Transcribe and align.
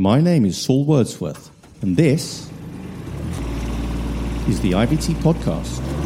My 0.00 0.18
name 0.18 0.46
is 0.46 0.56
Saul 0.56 0.86
Wordsworth, 0.86 1.50
and 1.82 1.94
this 1.94 2.48
is 4.48 4.58
the 4.62 4.72
IVT 4.72 5.12
Podcast. 5.16 5.99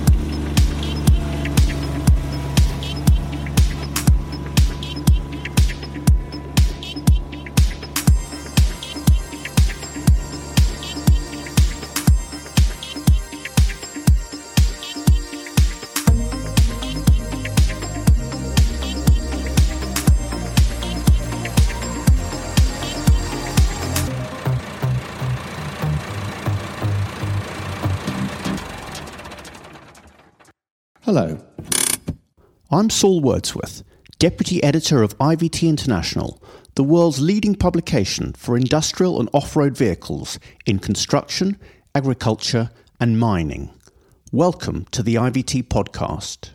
Hello. 31.05 31.39
I'm 32.71 32.89
Saul 32.89 33.21
Wordsworth, 33.21 33.83
Deputy 34.19 34.65
Editor 34.65 35.03
of 35.03 35.19
IVT 35.19 35.69
International, 35.69 36.43
the 36.77 36.83
world's 36.83 37.21
leading 37.21 37.55
publication 37.55 38.33
for 38.33 38.57
industrial 38.57 39.21
and 39.21 39.29
off 39.35 39.55
road 39.55 39.77
vehicles 39.77 40.39
in 40.65 40.79
construction, 40.79 41.59
agriculture, 41.95 42.71
and 42.99 43.21
mining. 43.21 43.69
Welcome 44.33 44.87
to 44.93 45.03
the 45.03 45.17
IVT 45.17 45.65
podcast. 45.65 46.53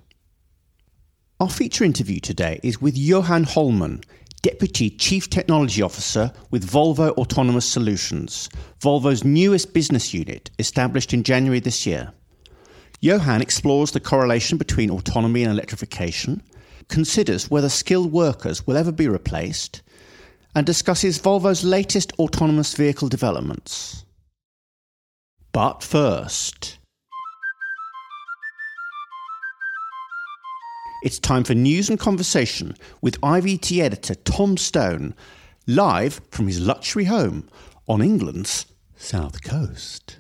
Our 1.40 1.52
feature 1.52 1.84
interview 1.84 2.20
today 2.20 2.60
is 2.64 2.82
with 2.82 2.98
Johan 2.98 3.46
Holmén, 3.46 4.04
Deputy 4.42 4.90
Chief 4.90 5.30
Technology 5.30 5.84
Officer 5.84 6.34
with 6.50 6.68
Volvo 6.68 7.12
Autonomous 7.20 7.68
Solutions, 7.68 8.50
Volvo's 8.80 9.24
newest 9.24 9.76
business 9.76 10.12
unit 10.12 10.50
established 10.58 11.14
in 11.14 11.22
January 11.22 11.60
this 11.60 11.86
year. 11.86 12.14
Johan 13.02 13.42
explores 13.42 13.92
the 13.92 14.00
correlation 14.02 14.58
between 14.58 14.90
autonomy 14.90 15.44
and 15.44 15.52
electrification, 15.52 16.44
considers 16.90 17.50
whether 17.50 17.70
skilled 17.70 18.12
workers 18.12 18.68
will 18.68 18.76
ever 18.76 18.92
be 18.92 19.08
replaced, 19.08 19.82
and 20.54 20.66
discusses 20.66 21.20
Volvo's 21.20 21.64
latest 21.64 22.12
autonomous 22.20 22.74
vehicle 22.74 23.08
developments. 23.08 24.04
But 25.54 25.82
first, 25.82 26.78
it's 31.04 31.20
time 31.20 31.46
for 31.46 31.56
news 31.56 31.90
and 31.90 31.98
conversation 31.98 32.76
with 33.02 33.22
IVT 33.22 33.80
editor 33.82 34.16
Tom 34.16 34.58
Stone, 34.58 35.16
live 35.68 36.20
from 36.32 36.48
his 36.48 36.60
luxury 36.60 37.06
home 37.06 37.48
on 37.88 38.02
England's 38.02 38.66
south 38.98 39.42
coast. 39.42 40.20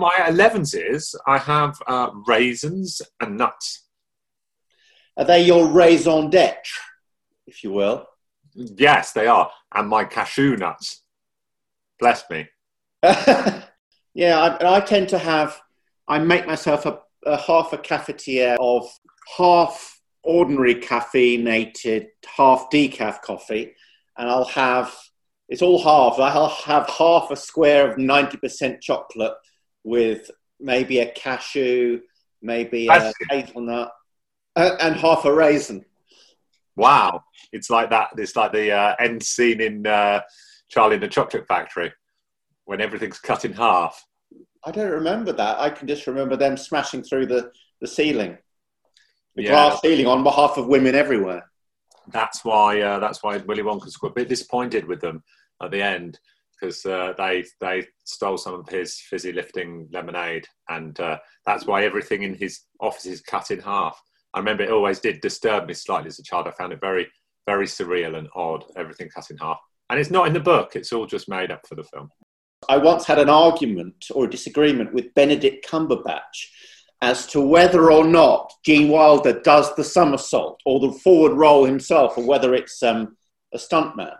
My 0.00 0.14
11s, 0.28 0.74
is 0.74 1.14
I 1.26 1.36
have 1.36 1.78
uh, 1.86 2.08
raisins 2.26 3.02
and 3.20 3.36
nuts. 3.36 3.82
Are 5.18 5.26
they 5.26 5.44
your 5.44 5.66
raison 5.68 6.30
d'etre, 6.30 6.72
if 7.46 7.62
you 7.62 7.70
will? 7.70 8.06
Yes, 8.54 9.12
they 9.12 9.26
are. 9.26 9.50
And 9.74 9.90
my 9.90 10.04
cashew 10.04 10.56
nuts. 10.56 11.02
Bless 11.98 12.24
me. 12.30 12.48
yeah, 13.02 14.40
I, 14.40 14.76
I 14.76 14.80
tend 14.80 15.10
to 15.10 15.18
have, 15.18 15.60
I 16.08 16.18
make 16.18 16.46
myself 16.46 16.86
a, 16.86 17.00
a 17.26 17.36
half 17.36 17.74
a 17.74 17.76
cafetiere 17.76 18.56
of 18.58 18.90
half 19.36 20.00
ordinary 20.22 20.76
caffeinated, 20.76 22.06
half 22.38 22.70
decaf 22.72 23.20
coffee, 23.20 23.74
and 24.16 24.30
I'll 24.30 24.46
have, 24.46 24.96
it's 25.50 25.60
all 25.60 25.82
half. 25.82 26.18
I'll 26.18 26.48
have 26.48 26.88
half 26.88 27.30
a 27.30 27.36
square 27.36 27.90
of 27.90 27.98
90% 27.98 28.80
chocolate 28.80 29.34
with 29.84 30.30
maybe 30.58 30.98
a 31.00 31.10
cashew, 31.10 32.00
maybe 32.42 32.88
a 32.88 33.12
hazelnut, 33.30 33.90
uh, 34.56 34.76
and 34.80 34.96
half 34.96 35.24
a 35.24 35.32
raisin. 35.32 35.84
Wow, 36.76 37.24
it's 37.52 37.70
like 37.70 37.90
that. 37.90 38.08
It's 38.16 38.36
like 38.36 38.52
the 38.52 38.72
uh, 38.72 38.94
end 38.98 39.22
scene 39.22 39.60
in 39.60 39.86
uh, 39.86 40.20
Charlie 40.68 40.94
and 40.94 41.02
the 41.02 41.08
Chocolate 41.08 41.46
Factory 41.46 41.92
when 42.64 42.80
everything's 42.80 43.18
cut 43.18 43.44
in 43.44 43.52
half. 43.52 44.04
I 44.64 44.70
don't 44.70 44.90
remember 44.90 45.32
that. 45.32 45.58
I 45.58 45.70
can 45.70 45.88
just 45.88 46.06
remember 46.06 46.36
them 46.36 46.56
smashing 46.56 47.02
through 47.02 47.26
the, 47.26 47.50
the 47.80 47.86
ceiling, 47.86 48.36
the 49.34 49.44
Yeah. 49.44 49.50
glass 49.50 49.80
ceiling, 49.80 50.06
on 50.06 50.22
behalf 50.22 50.56
of 50.58 50.66
women 50.68 50.94
everywhere. 50.94 51.50
That's 52.12 52.44
why. 52.44 52.80
Uh, 52.80 52.98
that's 52.98 53.22
why 53.22 53.38
Willy 53.38 53.62
Wonka's 53.62 53.96
a 54.02 54.10
bit 54.10 54.28
disappointed 54.28 54.86
with 54.86 55.00
them 55.00 55.22
at 55.62 55.70
the 55.70 55.82
end 55.82 56.18
because 56.60 56.84
uh, 56.86 57.12
they 57.16 57.44
they 57.60 57.86
stole 58.04 58.36
some 58.36 58.54
of 58.54 58.68
his 58.68 58.98
fizzy 58.98 59.32
lifting 59.32 59.88
lemonade, 59.92 60.46
and 60.68 60.98
uh, 61.00 61.18
that's 61.46 61.66
why 61.66 61.84
everything 61.84 62.22
in 62.22 62.34
his 62.34 62.60
office 62.80 63.06
is 63.06 63.20
cut 63.22 63.50
in 63.50 63.60
half. 63.60 64.00
I 64.34 64.38
remember 64.38 64.62
it 64.62 64.70
always 64.70 65.00
did 65.00 65.20
disturb 65.20 65.66
me 65.66 65.74
slightly 65.74 66.08
as 66.08 66.18
a 66.18 66.22
child. 66.22 66.46
I 66.46 66.52
found 66.52 66.72
it 66.72 66.80
very 66.80 67.08
very 67.46 67.66
surreal 67.66 68.16
and 68.16 68.28
odd. 68.34 68.64
Everything 68.76 69.08
cut 69.08 69.30
in 69.30 69.38
half, 69.38 69.58
and 69.88 69.98
it's 69.98 70.10
not 70.10 70.26
in 70.26 70.32
the 70.32 70.40
book. 70.40 70.76
It's 70.76 70.92
all 70.92 71.06
just 71.06 71.28
made 71.28 71.50
up 71.50 71.66
for 71.66 71.74
the 71.74 71.84
film. 71.84 72.10
I 72.68 72.76
once 72.76 73.06
had 73.06 73.18
an 73.18 73.30
argument 73.30 74.06
or 74.14 74.26
a 74.26 74.30
disagreement 74.30 74.92
with 74.92 75.14
Benedict 75.14 75.66
Cumberbatch 75.66 76.48
as 77.02 77.26
to 77.28 77.40
whether 77.40 77.90
or 77.90 78.04
not 78.04 78.52
Gene 78.64 78.90
Wilder 78.90 79.40
does 79.40 79.74
the 79.74 79.84
somersault 79.84 80.60
or 80.66 80.80
the 80.80 80.92
forward 80.92 81.32
roll 81.32 81.64
himself, 81.64 82.18
or 82.18 82.26
whether 82.26 82.54
it's 82.54 82.82
um, 82.82 83.16
a 83.54 83.58
stuntman. 83.58 84.14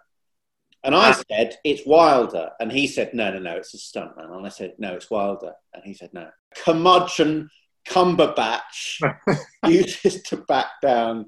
And 0.83 0.95
I 0.95 1.13
said, 1.13 1.59
it's 1.63 1.87
Wilder. 1.87 2.51
And 2.59 2.73
he 2.73 2.87
said, 2.87 3.13
no, 3.13 3.31
no, 3.31 3.39
no, 3.39 3.57
it's 3.57 3.75
a 3.75 3.77
stuntman. 3.77 4.35
And 4.35 4.47
I 4.47 4.49
said, 4.49 4.75
no, 4.79 4.95
it's 4.95 5.11
Wilder. 5.11 5.53
And 5.75 5.83
he 5.85 5.93
said, 5.93 6.11
no. 6.15 6.29
Curmudgeon 6.57 7.51
Cumberbatch 7.89 9.01
uses 9.67 10.23
to 10.25 10.39
back 10.39 10.67
down. 10.83 11.27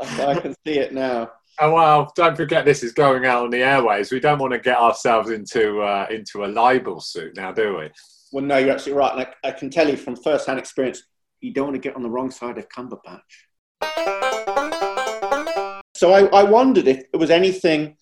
I 0.00 0.26
I 0.26 0.40
can 0.40 0.54
see 0.66 0.78
it 0.78 0.92
now. 0.92 1.30
Oh 1.60 1.74
well, 1.74 2.12
don't 2.14 2.36
forget 2.36 2.64
this 2.64 2.84
is 2.84 2.92
going 2.92 3.26
out 3.26 3.42
on 3.42 3.50
the 3.50 3.64
airways. 3.64 4.12
We 4.12 4.20
don't 4.20 4.38
want 4.38 4.52
to 4.52 4.60
get 4.60 4.78
ourselves 4.78 5.30
into 5.30 5.80
uh, 5.80 6.06
into 6.08 6.44
a 6.44 6.46
libel 6.46 7.00
suit 7.00 7.34
now, 7.34 7.50
do 7.50 7.78
we? 7.78 7.90
Well, 8.30 8.44
no, 8.44 8.58
you're 8.58 8.70
absolutely 8.70 9.00
right. 9.00 9.12
And 9.14 9.22
I, 9.22 9.48
I 9.48 9.50
can 9.50 9.68
tell 9.68 9.88
you 9.88 9.96
from 9.96 10.14
first 10.14 10.46
hand 10.46 10.60
experience, 10.60 11.02
you 11.40 11.52
don't 11.52 11.64
want 11.64 11.74
to 11.74 11.80
get 11.80 11.96
on 11.96 12.04
the 12.04 12.10
wrong 12.10 12.30
side 12.30 12.58
of 12.58 12.68
Cumberbatch. 12.68 13.18
So 15.96 16.12
I, 16.12 16.26
I 16.26 16.44
wondered 16.44 16.86
if 16.86 17.10
there 17.10 17.18
was 17.18 17.30
anything 17.30 17.96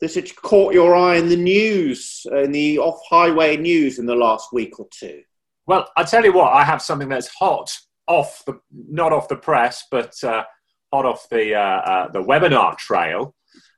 that 0.00 0.14
had 0.14 0.34
caught 0.36 0.74
your 0.74 0.94
eye 0.94 1.16
in 1.16 1.28
the 1.28 1.36
news, 1.36 2.26
in 2.30 2.52
the 2.52 2.78
off 2.78 3.00
highway 3.08 3.56
news 3.56 3.98
in 3.98 4.06
the 4.06 4.14
last 4.14 4.52
week 4.52 4.78
or 4.78 4.86
two. 4.90 5.22
Well, 5.66 5.88
I 5.96 6.04
tell 6.04 6.24
you 6.24 6.32
what, 6.32 6.52
I 6.52 6.64
have 6.64 6.80
something 6.80 7.08
that's 7.08 7.28
hot 7.28 7.70
off 8.06 8.42
the 8.46 8.58
not 8.72 9.12
off 9.12 9.28
the 9.28 9.36
press, 9.36 9.84
but 9.90 10.14
uh, 10.24 10.44
hot 10.92 11.04
off 11.04 11.28
the 11.30 11.54
uh, 11.54 11.60
uh, 11.60 12.12
the 12.12 12.22
webinar 12.22 12.76
trail, 12.78 13.34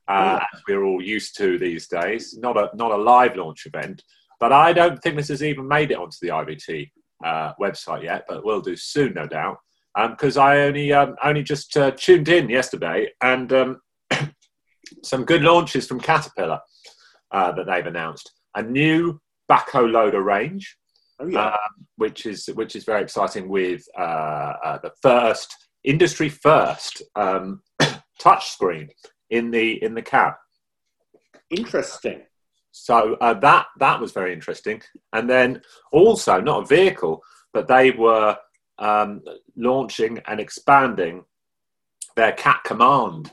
uh, 0.09 0.41
as 0.55 0.61
we're 0.69 0.85
all 0.85 1.03
used 1.03 1.37
to 1.39 1.59
these 1.59 1.89
days. 1.89 2.37
Not 2.39 2.57
a 2.57 2.71
not 2.75 2.93
a 2.93 2.97
live 2.97 3.37
launch 3.37 3.67
event, 3.67 4.03
but 4.39 4.53
I 4.53 4.73
don't 4.73 5.03
think 5.03 5.17
this 5.17 5.29
has 5.29 5.43
even 5.43 5.67
made 5.67 5.91
it 5.91 5.99
onto 5.99 6.17
the 6.23 6.29
IVT 6.29 6.91
uh, 7.25 7.53
website 7.61 8.05
yet, 8.05 8.25
but 8.29 8.45
will 8.45 8.61
do 8.61 8.77
soon, 8.77 9.15
no 9.15 9.27
doubt. 9.27 9.59
Because 9.97 10.37
I 10.37 10.61
only 10.61 10.93
um, 10.93 11.17
only 11.25 11.43
just 11.43 11.77
uh, 11.77 11.91
tuned 11.91 12.29
in 12.29 12.49
yesterday, 12.49 13.09
and 13.21 13.53
um, 13.53 13.81
some 15.03 15.25
good 15.25 15.43
launches 15.43 15.87
from 15.87 16.01
Caterpillar 16.01 16.61
uh, 17.31 17.53
that 17.53 17.67
they've 17.67 17.87
announced. 17.87 18.33
A 18.55 18.63
new 18.63 19.21
backhoe 19.51 19.91
loader 19.91 20.23
range 20.23 20.77
Oh, 21.21 21.27
yeah. 21.27 21.49
um, 21.49 21.87
which 21.97 22.25
is 22.25 22.47
which 22.55 22.75
is 22.75 22.85
very 22.85 23.03
exciting 23.03 23.49
with 23.49 23.87
uh, 23.99 24.55
uh, 24.65 24.79
the 24.79 24.93
first 25.03 25.55
industry 25.85 26.31
first 26.31 27.03
um, 27.15 27.61
touch 28.19 28.51
screen 28.51 28.89
in 29.29 29.51
the 29.51 29.83
in 29.83 29.95
the 29.95 30.03
cab. 30.03 30.35
Interesting. 31.51 32.23
So 32.71 33.19
uh, 33.21 33.35
that 33.35 33.67
that 33.81 34.01
was 34.01 34.13
very 34.13 34.33
interesting. 34.33 34.81
And 35.13 35.29
then 35.29 35.61
also 35.93 36.41
not 36.41 36.63
a 36.63 36.67
vehicle, 36.67 37.23
but 37.53 37.69
they 37.69 37.91
were 37.91 38.39
um, 38.79 39.21
launching 39.57 40.21
and 40.27 40.41
expanding 40.41 41.25
their 42.17 42.33
Cat 42.33 42.63
Command 42.65 43.31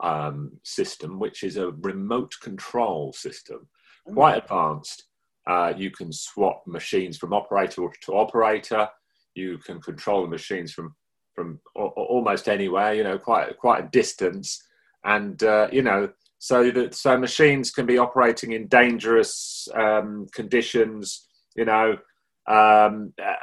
um, 0.00 0.52
system, 0.62 1.18
which 1.18 1.42
is 1.42 1.56
a 1.56 1.70
remote 1.70 2.34
control 2.42 3.12
system, 3.12 3.68
quite 4.06 4.38
advanced. 4.42 5.04
Uh, 5.46 5.72
you 5.76 5.90
can 5.90 6.12
swap 6.12 6.62
machines 6.66 7.18
from 7.18 7.32
operator 7.32 7.82
to 8.02 8.14
operator. 8.14 8.88
You 9.34 9.58
can 9.58 9.80
control 9.80 10.22
the 10.22 10.28
machines 10.28 10.72
from 10.72 10.94
from 11.34 11.60
almost 11.74 12.48
anywhere. 12.48 12.94
You 12.94 13.04
know, 13.04 13.18
quite 13.18 13.56
quite 13.58 13.84
a 13.84 13.88
distance, 13.88 14.62
and 15.04 15.42
uh, 15.42 15.68
you 15.70 15.82
know, 15.82 16.10
so 16.38 16.70
that 16.70 16.94
so 16.94 17.18
machines 17.18 17.70
can 17.70 17.86
be 17.86 17.98
operating 17.98 18.52
in 18.52 18.68
dangerous 18.68 19.68
um, 19.74 20.26
conditions. 20.32 21.26
You 21.56 21.66
know, 21.66 21.98
um, 22.46 23.12
uh, 23.22 23.34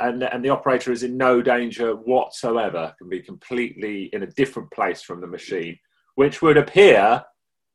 and, 0.00 0.22
and 0.22 0.44
the 0.44 0.50
operator 0.50 0.92
is 0.92 1.02
in 1.02 1.16
no 1.16 1.42
danger 1.42 1.94
whatsoever, 1.94 2.94
can 2.98 3.08
be 3.08 3.20
completely 3.20 4.10
in 4.12 4.22
a 4.22 4.26
different 4.28 4.70
place 4.70 5.02
from 5.02 5.20
the 5.20 5.26
machine, 5.26 5.76
which 6.14 6.42
would 6.42 6.56
appear 6.56 7.24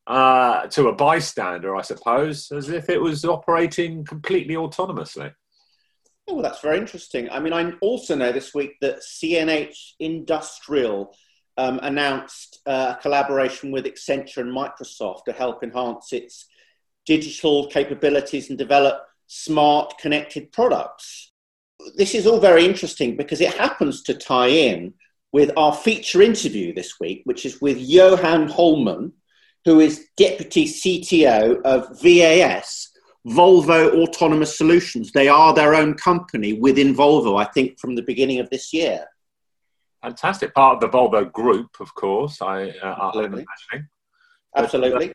uh, 0.06 0.66
to 0.68 0.88
a 0.88 0.94
bystander, 0.94 1.76
I 1.76 1.82
suppose, 1.82 2.50
as 2.50 2.70
if 2.70 2.88
it 2.88 3.00
was 3.00 3.24
operating 3.24 4.04
completely 4.04 4.54
autonomously. 4.54 5.32
Oh, 6.26 6.34
well, 6.34 6.42
that's 6.42 6.60
very 6.60 6.78
interesting. 6.78 7.28
I 7.30 7.40
mean, 7.40 7.52
I 7.52 7.72
also 7.80 8.14
know 8.14 8.32
this 8.32 8.54
week 8.54 8.72
that 8.80 9.00
CNH 9.00 9.92
Industrial 9.98 11.14
um, 11.56 11.80
announced 11.82 12.60
uh, 12.66 12.94
a 12.96 13.02
collaboration 13.02 13.70
with 13.70 13.84
Accenture 13.84 14.38
and 14.38 14.52
Microsoft 14.54 15.24
to 15.24 15.32
help 15.32 15.62
enhance 15.62 16.12
its 16.12 16.46
digital 17.04 17.66
capabilities 17.68 18.48
and 18.48 18.58
develop 18.58 19.02
smart 19.26 19.98
connected 19.98 20.52
products. 20.52 21.32
This 21.96 22.14
is 22.14 22.26
all 22.26 22.40
very 22.40 22.64
interesting 22.64 23.16
because 23.16 23.40
it 23.40 23.54
happens 23.54 24.02
to 24.02 24.14
tie 24.14 24.48
in 24.48 24.94
with 25.32 25.50
our 25.56 25.74
feature 25.74 26.22
interview 26.22 26.74
this 26.74 26.94
week, 27.00 27.22
which 27.24 27.44
is 27.44 27.60
with 27.60 27.78
Johan 27.78 28.48
Holmén, 28.48 29.12
who 29.64 29.80
is 29.80 30.06
Deputy 30.16 30.64
CTO 30.66 31.60
of 31.62 32.00
VAS, 32.00 32.88
Volvo 33.26 34.02
Autonomous 34.02 34.56
Solutions. 34.56 35.12
They 35.12 35.28
are 35.28 35.52
their 35.52 35.74
own 35.74 35.94
company 35.94 36.54
within 36.54 36.94
Volvo, 36.94 37.40
I 37.40 37.44
think, 37.44 37.78
from 37.78 37.94
the 37.94 38.02
beginning 38.02 38.40
of 38.40 38.48
this 38.50 38.72
year. 38.72 39.04
Fantastic. 40.02 40.54
Part 40.54 40.76
of 40.76 40.80
the 40.80 40.96
Volvo 40.96 41.30
group, 41.30 41.68
of 41.80 41.94
course, 41.94 42.40
I, 42.40 42.70
uh, 42.70 43.10
I'm 43.14 43.24
imagining. 43.24 43.88
Absolutely. 44.56 45.12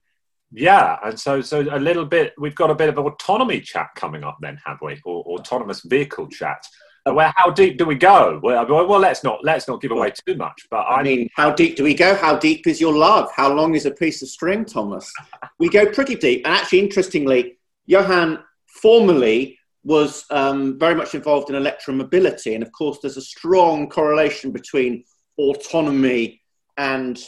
Yeah, 0.52 0.98
and 1.04 1.20
so 1.20 1.42
so 1.42 1.62
a 1.62 1.80
little 1.80 2.06
bit. 2.06 2.34
We've 2.38 2.54
got 2.54 2.70
a 2.70 2.76
bit 2.76 2.90
of 2.90 3.00
autonomy 3.00 3.60
chat 3.60 3.90
coming 3.96 4.24
up, 4.24 4.38
then, 4.40 4.60
have 4.66 4.78
we? 4.84 5.02
Or 5.04 5.24
autonomous 5.24 5.82
vehicle 5.82 6.28
chat. 6.28 6.64
Where 7.06 7.34
how 7.36 7.52
deep 7.52 7.78
do 7.78 7.86
we 7.86 7.96
go? 7.96 8.40
Well, 8.42 8.66
well, 8.66 9.00
let's 9.00 9.24
not 9.24 9.44
let's 9.44 9.68
not 9.68 9.82
give 9.82 9.92
away 9.92 10.14
too 10.26 10.36
much. 10.36 10.66
But 10.72 10.82
I, 10.82 11.00
I 11.00 11.04
mean, 11.04 11.30
how 11.36 11.52
deep 11.52 11.76
do 11.76 11.84
we 11.84 11.94
go? 11.94 12.16
How 12.16 12.38
deep 12.38 12.66
is 12.66 12.80
your 12.80 12.94
love? 12.94 13.30
How 13.36 13.52
long 13.52 13.76
is 13.76 13.86
a 13.86 13.92
piece 13.92 14.22
of 14.22 14.30
string, 14.30 14.64
Thomas? 14.64 15.12
we 15.60 15.68
go 15.68 15.86
pretty 15.86 16.16
deep. 16.16 16.46
And 16.46 16.56
actually, 16.56 16.80
interestingly, 16.80 17.58
Johan 17.88 18.40
formerly 18.68 19.58
was 19.84 20.26
um, 20.30 20.80
very 20.80 20.96
much 20.96 21.14
involved 21.14 21.50
in 21.50 21.62
electromobility, 21.62 22.56
and 22.56 22.64
of 22.64 22.72
course, 22.72 23.00
there's 23.02 23.18
a 23.18 23.22
strong 23.22 23.90
correlation 23.90 24.52
between 24.52 25.04
autonomy 25.38 26.42
and 26.78 27.20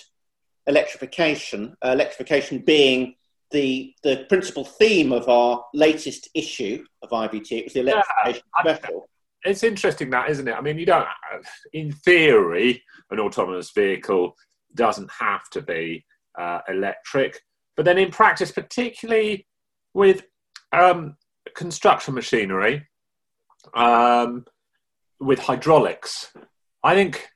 electrification, 0.68 1.76
uh, 1.84 1.90
electrification 1.90 2.60
being 2.60 3.16
the, 3.52 3.94
the 4.04 4.26
principal 4.30 4.64
theme 4.64 5.12
of 5.12 5.30
our 5.30 5.64
latest 5.74 6.30
issue 6.34 6.84
of 7.02 7.10
IVT. 7.10 7.52
It 7.52 7.64
was 7.66 7.74
the 7.74 7.82
electrification 7.82 8.44
yeah, 8.66 8.76
special. 8.76 9.10
It's 9.46 9.64
interesting 9.64 10.10
that, 10.10 10.30
isn't 10.30 10.48
it? 10.48 10.56
I 10.56 10.62
mean, 10.62 10.80
you 10.80 10.86
don't, 10.86 11.08
in 11.72 11.92
theory, 11.92 12.84
an 13.12 13.20
autonomous 13.20 13.72
vehicle 13.72 14.36
doesn't 14.74 15.12
have 15.12 15.48
to 15.52 15.62
be 15.62 16.04
uh, 16.38 16.60
electric, 16.68 17.40
but 17.78 17.86
then 17.86 17.98
in 17.98 18.12
practice, 18.12 18.52
particularly 18.52 19.48
with 19.94 20.24
um, 20.74 21.16
construction 21.56 22.16
machinery, 22.16 22.88
um, 23.76 24.46
with 25.20 25.40
hydraulics, 25.40 26.34
I 26.84 26.96
think 26.96 27.28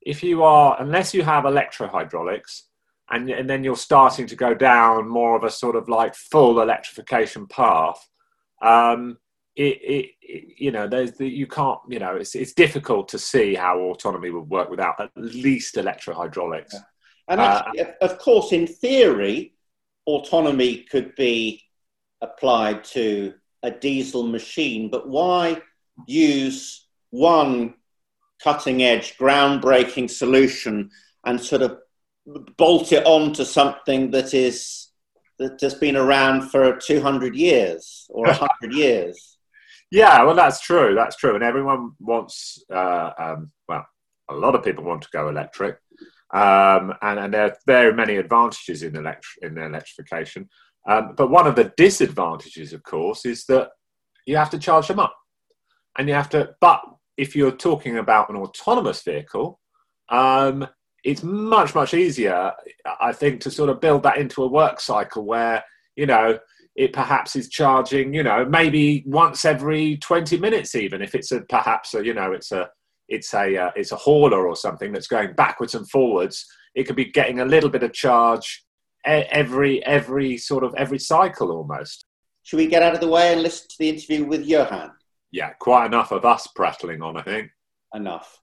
if 0.00 0.22
you 0.22 0.42
are, 0.42 0.80
unless 0.80 1.12
you 1.12 1.22
have 1.22 1.44
electrohydraulics, 1.44 2.62
and, 3.10 3.28
and 3.28 3.50
then 3.50 3.64
you're 3.64 3.76
starting 3.76 4.26
to 4.28 4.36
go 4.36 4.54
down 4.54 5.08
more 5.08 5.36
of 5.36 5.42
a 5.42 5.50
sort 5.50 5.74
of 5.74 5.88
like 5.88 6.14
full 6.14 6.60
electrification 6.60 7.46
path, 7.48 7.98
um, 8.62 9.18
it, 9.56 9.62
it, 9.62 10.10
it, 10.22 10.54
you 10.58 10.70
know, 10.70 10.86
there's 10.86 11.12
the, 11.12 11.28
you 11.28 11.46
can't, 11.46 11.78
you 11.88 11.98
know, 11.98 12.16
it's, 12.16 12.34
it's 12.34 12.52
difficult 12.52 13.08
to 13.08 13.18
see 13.18 13.54
how 13.54 13.78
autonomy 13.78 14.30
would 14.30 14.48
work 14.48 14.70
without 14.70 15.00
at 15.00 15.10
least 15.16 15.74
electrohydraulics. 15.74 16.72
Yeah. 16.72 16.80
And 17.28 17.40
uh, 17.40 17.62
of 18.00 18.18
course, 18.18 18.52
in 18.52 18.66
theory, 18.66 19.54
autonomy 20.06 20.78
could 20.78 21.14
be 21.14 21.62
applied 22.20 22.84
to 22.84 23.34
a 23.62 23.70
diesel 23.70 24.24
machine, 24.24 24.90
but 24.90 25.08
why 25.08 25.60
use 26.06 26.86
one 27.10 27.74
cutting 28.42 28.82
edge, 28.82 29.16
groundbreaking 29.18 30.10
solution 30.10 30.90
and 31.24 31.40
sort 31.40 31.62
of 31.62 31.78
bolt 32.56 32.92
it 32.92 33.04
on 33.06 33.32
to 33.34 33.44
something 33.44 34.10
that 34.10 34.34
is 34.34 34.88
that 35.38 35.60
has 35.60 35.74
been 35.74 35.96
around 35.96 36.50
for 36.50 36.76
200 36.76 37.34
years 37.34 38.06
or 38.10 38.26
100 38.26 38.50
years 38.74 39.38
yeah 39.90 40.22
well 40.22 40.34
that's 40.34 40.60
true 40.60 40.94
that's 40.94 41.16
true 41.16 41.34
and 41.34 41.44
everyone 41.44 41.92
wants 42.00 42.62
uh, 42.72 43.10
um, 43.18 43.50
well 43.68 43.86
a 44.28 44.34
lot 44.34 44.54
of 44.54 44.64
people 44.64 44.84
want 44.84 45.02
to 45.02 45.08
go 45.12 45.28
electric 45.28 45.78
um, 46.32 46.94
and, 47.02 47.18
and 47.18 47.34
there 47.34 47.46
are 47.46 47.56
very 47.66 47.92
many 47.92 48.16
advantages 48.16 48.84
in, 48.84 48.92
electri- 48.92 49.42
in 49.42 49.58
electrification 49.58 50.48
um, 50.88 51.14
but 51.16 51.30
one 51.30 51.46
of 51.46 51.56
the 51.56 51.72
disadvantages 51.76 52.72
of 52.72 52.82
course 52.84 53.24
is 53.24 53.44
that 53.46 53.70
you 54.26 54.36
have 54.36 54.50
to 54.50 54.58
charge 54.58 54.88
them 54.88 55.00
up 55.00 55.16
and 55.98 56.08
you 56.08 56.14
have 56.14 56.28
to 56.28 56.50
but 56.60 56.80
if 57.20 57.36
you're 57.36 57.52
talking 57.52 57.98
about 57.98 58.30
an 58.30 58.36
autonomous 58.36 59.02
vehicle, 59.02 59.60
um, 60.08 60.66
it's 61.04 61.22
much 61.22 61.74
much 61.74 61.92
easier, 61.92 62.52
I 62.98 63.12
think, 63.12 63.42
to 63.42 63.50
sort 63.50 63.68
of 63.68 63.80
build 63.80 64.02
that 64.04 64.16
into 64.16 64.42
a 64.42 64.48
work 64.48 64.80
cycle 64.80 65.26
where 65.26 65.62
you 65.96 66.06
know 66.06 66.38
it 66.80 66.92
perhaps 66.94 67.36
is 67.36 67.48
charging, 67.48 68.14
you 68.14 68.22
know, 68.22 68.44
maybe 68.44 69.04
once 69.06 69.44
every 69.44 69.98
twenty 69.98 70.38
minutes, 70.38 70.74
even 70.74 71.02
if 71.02 71.14
it's 71.14 71.30
a 71.30 71.42
perhaps 71.42 71.94
a 71.94 72.04
you 72.04 72.14
know 72.14 72.32
it's 72.32 72.52
a 72.52 72.68
it's 73.08 73.34
a 73.34 73.56
uh, 73.56 73.70
it's 73.76 73.92
a 73.92 73.96
hauler 73.96 74.48
or 74.48 74.56
something 74.56 74.90
that's 74.92 75.06
going 75.06 75.34
backwards 75.34 75.74
and 75.74 75.88
forwards. 75.90 76.46
It 76.74 76.84
could 76.84 76.96
be 76.96 77.06
getting 77.06 77.40
a 77.40 77.44
little 77.44 77.70
bit 77.70 77.82
of 77.82 77.92
charge 77.92 78.64
every 79.04 79.84
every 79.84 80.38
sort 80.38 80.64
of 80.64 80.74
every 80.76 80.98
cycle 80.98 81.52
almost. 81.52 82.06
Should 82.44 82.56
we 82.56 82.66
get 82.66 82.82
out 82.82 82.94
of 82.94 83.00
the 83.00 83.08
way 83.08 83.32
and 83.32 83.42
listen 83.42 83.68
to 83.68 83.76
the 83.78 83.90
interview 83.90 84.24
with 84.24 84.46
Johan? 84.46 84.92
yeah, 85.32 85.50
quite 85.60 85.86
enough 85.86 86.12
of 86.12 86.24
us 86.24 86.46
prattling 86.48 87.02
on, 87.02 87.16
I 87.16 87.22
think. 87.22 87.50
Enough. 87.94 88.40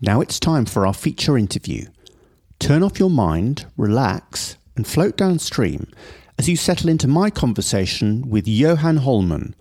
Now 0.00 0.20
it's 0.20 0.38
time 0.38 0.66
for 0.66 0.86
our 0.86 0.92
feature 0.92 1.38
interview. 1.38 1.86
Turn 2.58 2.82
off 2.82 2.98
your 2.98 3.10
mind, 3.10 3.66
relax, 3.76 4.56
and 4.76 4.86
float 4.86 5.16
downstream 5.16 5.88
as 6.38 6.48
you 6.48 6.56
settle 6.56 6.88
into 6.88 7.08
my 7.08 7.30
conversation 7.30 8.28
with 8.28 8.46
Johan 8.48 8.98
Holmén, 8.98 9.54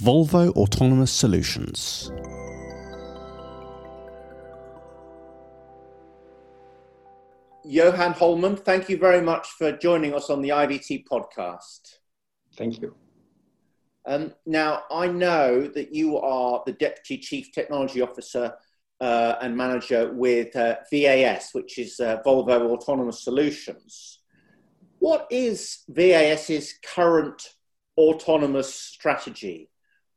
Volvo 0.00 0.50
Autonomous 0.56 1.10
Solutions. 1.10 2.10
Johan 7.64 8.12
Holmén, 8.14 8.58
thank 8.58 8.88
you 8.88 8.98
very 8.98 9.22
much 9.22 9.48
for 9.50 9.72
joining 9.72 10.14
us 10.14 10.28
on 10.28 10.42
the 10.42 10.50
IVT 10.50 11.04
podcast. 11.06 11.98
Thank 12.56 12.82
you. 12.82 12.94
Um, 14.04 14.34
now, 14.46 14.82
I 14.90 15.06
know 15.06 15.68
that 15.68 15.94
you 15.94 16.18
are 16.18 16.62
the 16.66 16.72
Deputy 16.72 17.18
Chief 17.18 17.52
Technology 17.52 18.00
Officer 18.00 18.52
uh, 19.02 19.36
and 19.42 19.56
Manager 19.56 20.12
with 20.12 20.54
uh, 20.54 20.76
VAS, 20.92 21.50
which 21.52 21.76
is 21.76 21.98
uh, 21.98 22.22
Volvo 22.24 22.70
Autonomous 22.70 23.24
Solutions. 23.24 24.20
What 25.00 25.26
is 25.28 25.80
VAS's 25.88 26.74
current 26.86 27.54
autonomous 27.98 28.72
strategy? 28.72 29.68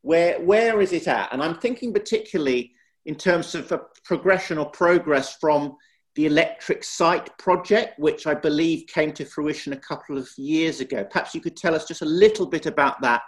Where, 0.03 0.39
where 0.39 0.81
is 0.81 0.93
it 0.93 1.07
at? 1.07 1.33
And 1.33 1.41
I'm 1.41 1.57
thinking 1.57 1.93
particularly 1.93 2.73
in 3.07 3.15
terms 3.15 3.55
of 3.55 3.71
a 3.71 3.81
progression 4.03 4.59
or 4.59 4.67
progress 4.67 5.35
from 5.41 5.75
the 6.13 6.27
Electric 6.27 6.83
Site 6.83 7.35
project, 7.39 7.97
which 7.97 8.27
I 8.27 8.35
believe 8.35 8.85
came 8.85 9.11
to 9.13 9.25
fruition 9.25 9.73
a 9.73 9.77
couple 9.77 10.15
of 10.15 10.29
years 10.37 10.79
ago. 10.79 11.03
Perhaps 11.03 11.33
you 11.33 11.41
could 11.41 11.57
tell 11.57 11.73
us 11.73 11.87
just 11.87 12.03
a 12.03 12.05
little 12.05 12.45
bit 12.45 12.67
about 12.67 13.01
that 13.01 13.23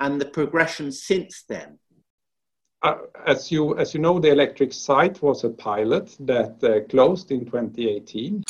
and 0.00 0.20
the 0.20 0.26
progression 0.26 0.92
since 0.92 1.44
then. 1.48 1.78
Uh, 2.82 2.94
as 3.26 3.50
you 3.50 3.76
as 3.76 3.92
you 3.92 4.00
know, 4.00 4.20
the 4.20 4.30
Electric 4.30 4.72
Site 4.72 5.20
was 5.20 5.42
a 5.42 5.50
pilot 5.50 6.16
that 6.20 6.62
uh, 6.62 6.80
closed 6.88 7.32
in 7.32 7.44
2018. 7.44 8.44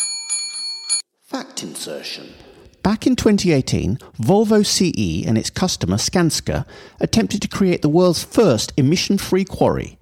Fact 1.22 1.62
insertion. 1.62 2.34
Back 2.82 3.06
in 3.06 3.16
2018, 3.16 3.98
Volvo 4.20 4.64
CE 4.64 5.26
and 5.26 5.36
its 5.36 5.50
customer 5.50 5.96
Skanska 5.96 6.66
attempted 7.00 7.42
to 7.42 7.48
create 7.48 7.82
the 7.82 7.88
world's 7.88 8.22
first 8.22 8.72
emission 8.76 9.18
free 9.18 9.44
quarry 9.44 9.97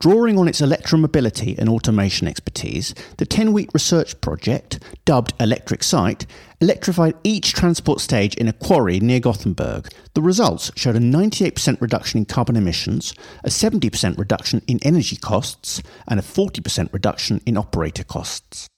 Drawing 0.00 0.38
on 0.38 0.48
its 0.48 0.62
electromobility 0.62 1.58
and 1.58 1.68
automation 1.68 2.26
expertise, 2.26 2.94
the 3.18 3.26
10 3.26 3.52
week 3.52 3.68
research 3.74 4.18
project, 4.22 4.82
dubbed 5.04 5.34
Electric 5.38 5.82
Site, 5.82 6.24
electrified 6.62 7.16
each 7.22 7.52
transport 7.52 8.00
stage 8.00 8.34
in 8.36 8.48
a 8.48 8.54
quarry 8.54 8.98
near 8.98 9.20
Gothenburg. 9.20 9.88
The 10.14 10.22
results 10.22 10.72
showed 10.74 10.96
a 10.96 11.00
98% 11.00 11.78
reduction 11.82 12.16
in 12.16 12.24
carbon 12.24 12.56
emissions, 12.56 13.12
a 13.44 13.50
70% 13.50 14.16
reduction 14.16 14.62
in 14.66 14.78
energy 14.82 15.16
costs, 15.16 15.82
and 16.08 16.18
a 16.18 16.22
40% 16.22 16.90
reduction 16.94 17.42
in 17.44 17.58
operator 17.58 18.04
costs. 18.04 18.68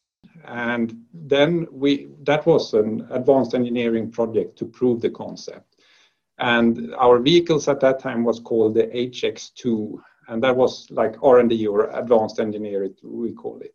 And 0.44 1.04
then 1.14 1.68
we 1.70 2.08
that 2.24 2.46
was 2.46 2.74
an 2.74 3.06
advanced 3.12 3.54
engineering 3.54 4.10
project 4.10 4.58
to 4.58 4.64
prove 4.64 5.00
the 5.00 5.10
concept. 5.10 5.76
and 6.38 6.92
our 6.96 7.20
vehicles 7.20 7.68
at 7.68 7.78
that 7.78 8.00
time 8.00 8.24
was 8.24 8.40
called 8.40 8.74
the 8.74 8.88
HX2, 8.88 10.00
and 10.28 10.42
that 10.42 10.56
was 10.56 10.90
like 10.90 11.22
R&D 11.22 11.66
or 11.66 11.90
advanced 11.90 12.40
engineering, 12.40 12.94
we 13.02 13.32
call 13.32 13.58
it. 13.60 13.74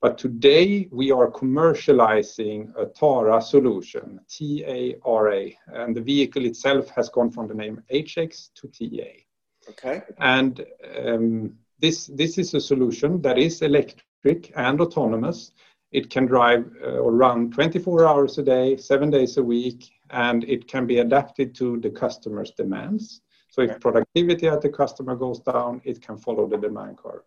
But 0.00 0.18
today 0.18 0.88
we 0.90 1.12
are 1.12 1.30
commercializing 1.30 2.72
a 2.76 2.86
TARA 2.86 3.40
solution, 3.40 4.20
T-A-R-A, 4.28 5.58
and 5.68 5.96
the 5.96 6.00
vehicle 6.00 6.44
itself 6.44 6.88
has 6.90 7.08
gone 7.08 7.30
from 7.30 7.46
the 7.46 7.54
name 7.54 7.80
HX 7.92 8.50
to 8.54 8.68
TA. 8.68 9.10
Okay. 9.70 10.02
And 10.18 10.66
um, 11.06 11.56
this 11.78 12.06
this 12.06 12.36
is 12.36 12.52
a 12.54 12.60
solution 12.60 13.22
that 13.22 13.38
is 13.38 13.62
electric 13.62 14.52
and 14.56 14.80
autonomous. 14.80 15.52
It 15.92 16.10
can 16.10 16.26
drive 16.26 16.68
uh, 16.82 16.98
or 16.98 17.12
run 17.12 17.52
24 17.52 18.06
hours 18.06 18.38
a 18.38 18.42
day, 18.42 18.76
seven 18.76 19.08
days 19.08 19.36
a 19.36 19.42
week, 19.42 19.88
and 20.10 20.42
it 20.44 20.66
can 20.66 20.84
be 20.84 20.98
adapted 20.98 21.54
to 21.56 21.78
the 21.78 21.90
customer's 21.90 22.50
demands. 22.50 23.20
So 23.52 23.60
if 23.60 23.78
productivity 23.80 24.48
at 24.48 24.62
the 24.62 24.70
customer 24.70 25.14
goes 25.14 25.38
down, 25.40 25.82
it 25.84 26.00
can 26.00 26.16
follow 26.16 26.46
the 26.48 26.56
demand 26.56 26.96
curve. 26.96 27.20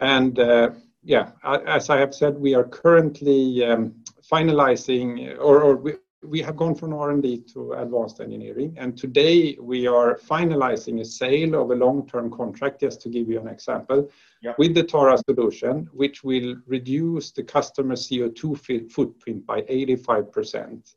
And 0.00 0.36
uh, 0.36 0.70
yeah, 1.04 1.30
as 1.44 1.90
I 1.90 1.98
have 1.98 2.12
said, 2.12 2.36
we 2.36 2.54
are 2.56 2.64
currently 2.64 3.64
um, 3.64 3.94
finalizing, 4.28 5.38
or, 5.38 5.62
or 5.62 5.76
we, 5.76 5.92
we 6.24 6.42
have 6.42 6.56
gone 6.56 6.74
from 6.74 6.92
R&D 6.92 7.44
to 7.52 7.74
advanced 7.74 8.20
engineering, 8.20 8.74
and 8.76 8.98
today 8.98 9.56
we 9.60 9.86
are 9.86 10.18
finalizing 10.18 11.00
a 11.00 11.04
sale 11.04 11.54
of 11.62 11.70
a 11.70 11.76
long-term 11.76 12.32
contract, 12.32 12.80
just 12.80 13.00
to 13.02 13.08
give 13.08 13.28
you 13.28 13.38
an 13.38 13.46
example, 13.46 14.10
yep. 14.42 14.58
with 14.58 14.74
the 14.74 14.82
TARA 14.82 15.18
solution, 15.30 15.88
which 15.92 16.24
will 16.24 16.56
reduce 16.66 17.30
the 17.30 17.44
customer 17.44 17.94
CO2 17.94 18.90
footprint 18.90 19.46
by 19.46 19.62
85%. 19.62 20.96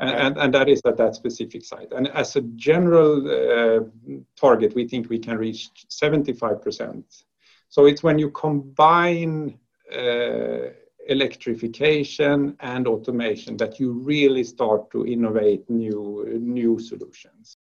And, 0.00 0.38
and, 0.38 0.54
that 0.54 0.68
is 0.68 0.80
at 0.84 0.96
that 0.98 1.16
specific 1.16 1.64
site. 1.64 1.92
And 1.92 2.06
as 2.08 2.36
a 2.36 2.40
general 2.40 3.14
uh, 3.26 3.80
target, 4.36 4.72
we 4.76 4.86
think 4.86 5.10
we 5.10 5.18
can 5.18 5.36
reach 5.36 5.70
75%. 5.88 7.02
So 7.68 7.86
it's 7.86 8.04
when 8.04 8.16
you 8.16 8.30
combine 8.30 9.58
uh, 9.92 10.70
electrification 11.08 12.56
and 12.60 12.86
automation 12.86 13.56
that 13.56 13.80
you 13.80 13.92
really 13.92 14.44
start 14.44 14.88
to 14.92 15.04
innovate 15.04 15.68
new, 15.68 16.38
new 16.40 16.78
solutions. 16.78 17.56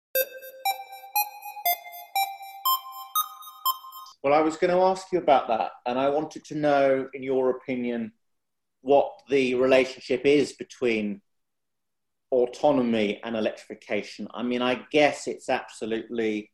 Well, 4.24 4.34
I 4.34 4.40
was 4.40 4.56
going 4.56 4.72
to 4.72 4.82
ask 4.82 5.12
you 5.12 5.20
about 5.20 5.50
that, 5.50 5.72
and 5.86 6.00
I 6.00 6.10
wanted 6.10 6.46
to 6.46 6.56
know, 6.56 7.10
in 7.14 7.22
your 7.22 7.50
opinion, 7.50 8.14
what 8.82 9.12
the 9.30 9.56
relationship 9.56 10.26
is 10.26 10.54
between 10.54 11.22
autonomy 12.34 13.20
and 13.24 13.36
electrification. 13.36 14.28
I 14.34 14.44
mean, 14.44 14.62
I 14.62 14.84
guess 14.92 15.28
it's 15.28 15.50
absolutely 15.50 16.52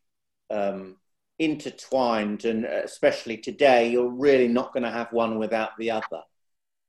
um, 0.50 0.98
intertwined, 1.40 2.44
and 2.46 2.66
especially 2.66 3.38
today, 3.38 3.90
you're 3.90 4.12
really 4.12 4.48
not 4.48 4.74
going 4.74 4.84
to 4.84 4.92
have 4.92 5.12
one 5.14 5.40
without 5.40 5.72
the 5.80 5.92
other. 5.92 6.22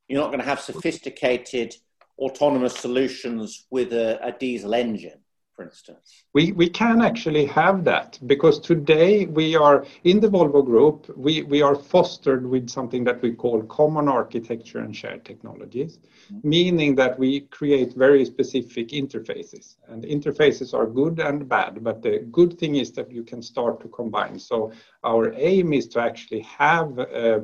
You're 0.08 0.20
not 0.20 0.28
going 0.28 0.40
to 0.40 0.46
have 0.46 0.60
sophisticated 0.60 1.76
autonomous 2.18 2.74
solutions 2.74 3.66
with 3.70 3.92
a, 3.92 4.18
a 4.26 4.32
diesel 4.32 4.74
engine 4.74 5.20
for 5.60 5.64
instance? 5.66 6.24
We, 6.32 6.52
we 6.52 6.68
can 6.70 7.02
actually 7.02 7.44
have 7.46 7.84
that 7.84 8.18
because 8.26 8.58
today 8.58 9.26
we 9.26 9.56
are 9.56 9.84
in 10.04 10.20
the 10.20 10.28
Volvo 10.28 10.64
Group, 10.64 11.12
we, 11.16 11.42
we 11.42 11.60
are 11.60 11.74
fostered 11.74 12.46
with 12.46 12.70
something 12.70 13.04
that 13.04 13.20
we 13.20 13.32
call 13.32 13.62
common 13.64 14.08
architecture 14.08 14.78
and 14.78 14.96
shared 14.96 15.24
technologies, 15.24 15.98
mm-hmm. 15.98 16.48
meaning 16.48 16.94
that 16.94 17.18
we 17.18 17.40
create 17.58 17.94
very 17.94 18.24
specific 18.24 18.88
interfaces. 18.88 19.76
And 19.88 20.04
interfaces 20.04 20.72
are 20.72 20.86
good 20.86 21.20
and 21.20 21.46
bad, 21.46 21.84
but 21.84 22.00
the 22.00 22.20
good 22.32 22.58
thing 22.58 22.76
is 22.76 22.92
that 22.92 23.10
you 23.10 23.22
can 23.22 23.42
start 23.42 23.80
to 23.82 23.88
combine. 23.88 24.38
So 24.38 24.72
our 25.04 25.34
aim 25.34 25.74
is 25.74 25.88
to 25.88 26.00
actually 26.00 26.40
have 26.40 26.98
uh, 26.98 27.40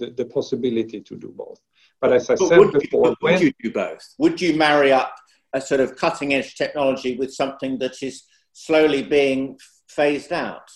the, 0.00 0.12
the 0.16 0.24
possibility 0.24 1.00
to 1.00 1.16
do 1.16 1.28
both. 1.28 1.60
But 2.00 2.12
as 2.12 2.28
I 2.28 2.34
but 2.34 2.48
said 2.48 2.58
would 2.58 2.72
before, 2.72 3.06
you, 3.06 3.10
would 3.10 3.16
when, 3.20 3.40
you 3.40 3.52
do 3.62 3.70
both? 3.70 4.14
Would 4.18 4.40
you 4.40 4.56
marry 4.56 4.90
up 4.90 5.14
a 5.52 5.60
sort 5.60 5.80
of 5.80 5.96
cutting 5.96 6.34
edge 6.34 6.54
technology 6.56 7.16
with 7.16 7.32
something 7.32 7.78
that 7.78 8.02
is 8.02 8.24
slowly 8.52 9.02
being 9.02 9.58
phased 9.88 10.32
out? 10.32 10.68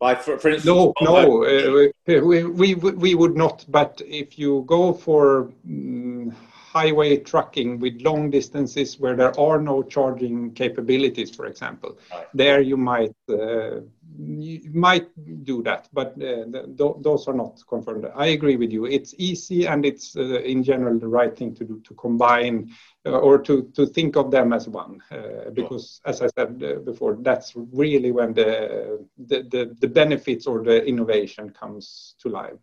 By, 0.00 0.16
for, 0.16 0.38
for 0.38 0.50
instance, 0.50 0.66
no, 0.66 0.92
no, 1.00 1.44
uh, 1.44 1.88
we, 2.06 2.42
we, 2.42 2.74
we 2.74 3.14
would 3.14 3.36
not. 3.36 3.64
But 3.68 4.02
if 4.04 4.38
you 4.38 4.64
go 4.66 4.92
for 4.92 5.52
um, 5.66 6.34
highway 6.74 7.16
trucking 7.18 7.78
with 7.78 8.02
long 8.02 8.30
distances 8.30 8.98
where 8.98 9.14
there 9.14 9.38
are 9.38 9.60
no 9.60 9.82
charging 9.84 10.52
capabilities, 10.52 11.30
for 11.34 11.46
example, 11.46 11.96
right. 12.10 12.26
there 12.34 12.60
you 12.60 12.76
might 12.76 13.14
uh, 13.28 13.80
you 14.16 14.70
might 14.72 15.08
do 15.44 15.62
that, 15.62 15.88
but 15.92 16.12
uh, 16.22 16.44
th- 16.44 16.94
those 17.00 17.26
are 17.26 17.34
not 17.34 17.60
confirmed. 17.68 18.06
I 18.14 18.26
agree 18.26 18.56
with 18.56 18.70
you. 18.70 18.84
It's 18.84 19.14
easy 19.18 19.66
and 19.66 19.84
it's 19.84 20.16
uh, 20.16 20.40
in 20.40 20.62
general 20.62 20.98
the 20.98 21.08
right 21.08 21.36
thing 21.36 21.54
to 21.56 21.64
do 21.64 21.80
to 21.80 21.94
combine 21.94 22.70
uh, 23.06 23.10
or 23.10 23.38
to, 23.38 23.70
to 23.74 23.86
think 23.86 24.16
of 24.16 24.30
them 24.30 24.52
as 24.52 24.68
one. 24.68 25.02
Uh, 25.10 25.50
because, 25.52 26.00
as 26.06 26.22
I 26.22 26.28
said 26.38 26.62
uh, 26.62 26.78
before, 26.80 27.18
that's 27.20 27.54
really 27.54 28.12
when 28.12 28.34
the, 28.34 29.04
the, 29.18 29.42
the, 29.50 29.76
the, 29.80 29.88
benefits 29.88 30.46
or 30.46 30.62
the 30.62 30.84
innovation 30.84 31.50
comes 31.50 32.14
to 32.20 32.28
life. 32.28 32.54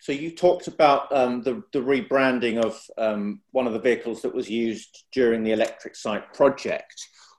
So, 0.00 0.12
you 0.12 0.30
talked 0.30 0.66
about 0.66 1.14
um, 1.14 1.42
the, 1.42 1.62
the 1.72 1.80
rebranding 1.80 2.62
of 2.62 2.80
um, 2.98 3.40
one 3.52 3.66
of 3.66 3.72
the 3.72 3.80
vehicles 3.80 4.22
that 4.22 4.34
was 4.34 4.50
used 4.50 5.04
during 5.12 5.42
the 5.42 5.52
electric 5.52 5.96
site 5.96 6.32
project. 6.34 6.94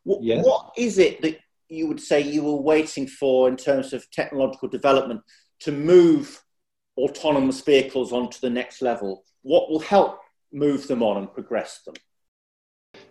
W- 0.06 0.28
yes. 0.28 0.46
What 0.46 0.72
is 0.78 0.98
it 0.98 1.22
that 1.22 1.38
you 1.72 1.88
would 1.88 2.02
say 2.02 2.20
you 2.20 2.44
were 2.44 2.62
waiting 2.62 3.08
for 3.08 3.48
in 3.48 3.56
terms 3.56 3.94
of 3.94 4.10
technological 4.12 4.68
development 4.68 5.22
to 5.62 5.72
move 5.72 6.44
autonomous 6.98 7.62
vehicles 7.62 8.12
onto 8.12 8.40
the 8.40 8.50
next 8.50 8.82
level? 8.82 9.24
What 9.42 9.70
will 9.70 9.80
help 9.80 10.20
move 10.52 10.88
them 10.88 11.02
on 11.02 11.18
and 11.18 11.34
progress 11.34 11.82
them? 11.86 11.96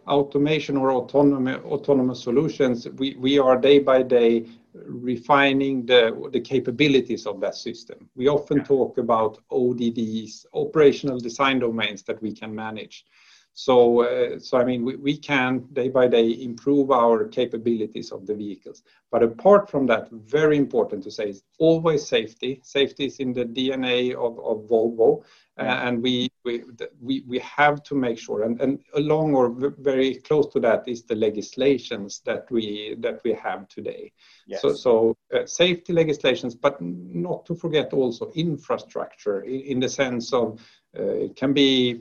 Automation 0.07 0.77
or 0.77 0.93
autonomy, 0.93 1.55
autonomous 1.55 2.23
solutions, 2.23 2.87
we, 2.97 3.17
we 3.17 3.39
are 3.39 3.57
day 3.57 3.79
by 3.79 4.03
day 4.03 4.47
refining 4.75 5.87
the, 5.87 6.29
the 6.33 6.41
capabilities 6.41 7.27
of 7.27 7.41
that 7.41 7.55
system. 7.55 8.09
We 8.15 8.29
often 8.29 8.59
yeah. 8.59 8.65
talk 8.65 8.99
about 8.99 9.39
ODDs, 9.51 10.47
operational 10.53 11.19
design 11.19 11.61
domains 11.61 12.03
that 12.05 12.21
we 12.23 12.33
can 12.33 12.55
manage. 12.55 13.07
So, 13.53 14.03
uh, 14.03 14.39
so 14.39 14.59
I 14.59 14.65
mean, 14.65 14.85
we, 14.85 14.97
we 14.97 15.17
can 15.17 15.67
day 15.73 15.89
by 15.89 16.09
day 16.09 16.31
improve 16.43 16.91
our 16.91 17.25
capabilities 17.25 18.13
of 18.13 18.27
the 18.27 18.35
vehicles. 18.35 18.83
But 19.11 19.23
apart 19.23 19.69
from 19.69 19.87
that, 19.87 20.11
very 20.11 20.57
important 20.57 21.03
to 21.05 21.11
say 21.11 21.31
is 21.31 21.43
always 21.59 22.07
safety. 22.07 22.61
Safety 22.63 23.07
is 23.07 23.19
in 23.19 23.33
the 23.33 23.45
DNA 23.45 24.15
of, 24.15 24.39
of 24.39 24.69
Volvo, 24.69 25.25
uh, 25.59 25.63
and 25.63 26.01
we, 26.01 26.31
we 26.45 26.63
we 27.03 27.25
we 27.27 27.39
have 27.41 27.83
to 27.83 27.95
make 27.95 28.19
sure. 28.19 28.45
And, 28.45 28.61
and 28.61 28.79
along 28.95 29.35
or 29.35 29.51
very 29.51 30.15
close 30.15 30.47
to 30.53 30.61
that 30.61 30.89
is 30.89 31.03
the 31.03 31.17
legislations 31.17 32.21
that 32.25 32.51
we 32.51 32.97
that 33.01 33.21
we 33.25 33.33
have 33.35 33.69
today. 33.69 34.13
Yes. 34.47 34.63
So, 34.63 34.73
so 34.73 35.17
uh, 35.35 35.45
safety 35.45 35.93
legislations, 35.93 36.55
but 36.55 36.81
not 36.81 37.45
to 37.47 37.55
forget 37.55 37.93
also 37.93 38.31
infrastructure 38.35 39.43
in, 39.43 39.61
in 39.61 39.81
the 39.81 39.89
sense 39.89 40.33
of 40.33 40.61
uh, 40.99 41.03
it 41.03 41.37
can 41.37 41.53
be 41.53 42.01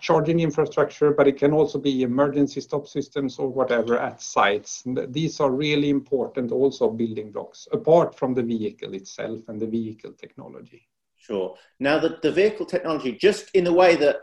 charging 0.00 0.40
infrastructure, 0.40 1.12
but 1.12 1.28
it 1.28 1.36
can 1.36 1.52
also 1.52 1.78
be 1.78 2.02
emergency 2.02 2.60
stop 2.60 2.86
systems 2.86 3.38
or 3.38 3.48
whatever 3.48 3.98
at 3.98 4.20
sites. 4.22 4.82
These 5.08 5.40
are 5.40 5.50
really 5.50 5.90
important 5.90 6.52
also 6.52 6.90
building 6.90 7.32
blocks, 7.32 7.68
apart 7.72 8.14
from 8.14 8.34
the 8.34 8.42
vehicle 8.42 8.94
itself 8.94 9.40
and 9.48 9.60
the 9.60 9.66
vehicle 9.66 10.12
technology. 10.12 10.88
Sure. 11.16 11.56
Now, 11.80 11.98
the, 11.98 12.18
the 12.22 12.32
vehicle 12.32 12.66
technology, 12.66 13.12
just 13.12 13.50
in 13.54 13.64
the 13.64 13.72
way 13.72 13.96
that 13.96 14.16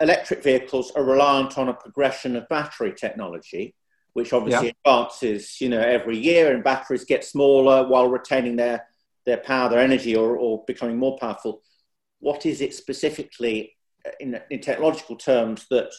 electric 0.00 0.42
vehicles 0.42 0.90
are 0.92 1.04
reliant 1.04 1.58
on 1.58 1.68
a 1.68 1.74
progression 1.74 2.36
of 2.36 2.48
battery 2.48 2.92
technology, 2.92 3.74
which 4.14 4.32
obviously 4.32 4.68
yeah. 4.68 4.72
advances, 4.84 5.60
you 5.60 5.68
know, 5.68 5.80
every 5.80 6.18
year, 6.18 6.54
and 6.54 6.64
batteries 6.64 7.04
get 7.04 7.24
smaller 7.24 7.86
while 7.86 8.08
retaining 8.08 8.56
their 8.56 8.86
their 9.24 9.36
power, 9.36 9.68
their 9.68 9.78
energy, 9.78 10.16
or, 10.16 10.36
or 10.36 10.64
becoming 10.66 10.98
more 10.98 11.16
powerful. 11.16 11.62
What 12.18 12.44
is 12.44 12.60
it 12.60 12.74
specifically 12.74 13.76
in, 14.20 14.40
in 14.50 14.60
technological 14.60 15.16
terms 15.16 15.66
that 15.70 15.92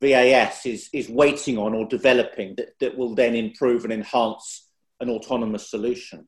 VAS 0.00 0.66
is, 0.66 0.88
is 0.92 1.08
waiting 1.08 1.58
on 1.58 1.74
or 1.74 1.86
developing 1.86 2.54
that, 2.56 2.78
that 2.80 2.96
will 2.96 3.14
then 3.14 3.34
improve 3.34 3.84
and 3.84 3.92
enhance 3.92 4.68
an 5.00 5.10
autonomous 5.10 5.70
solution? 5.70 6.26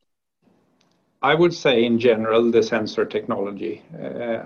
I 1.24 1.36
would 1.36 1.54
say, 1.54 1.84
in 1.84 2.00
general, 2.00 2.50
the 2.50 2.64
sensor 2.64 3.04
technology. 3.04 3.80
Uh, 3.94 4.42